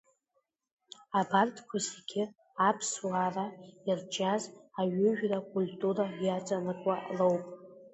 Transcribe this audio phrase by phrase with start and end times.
[1.19, 2.23] Абарҭқәа зегьы
[2.67, 3.45] Аԥсуара
[3.87, 4.43] иарҿиаз
[4.79, 7.43] аҩыжәра акультура иаҵанакуа роуп.